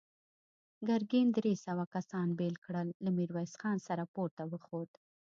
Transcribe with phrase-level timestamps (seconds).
[0.87, 4.91] ګرګين درې سوه کسان بېل کړل، له ميرويس خان سره پورته وخوت.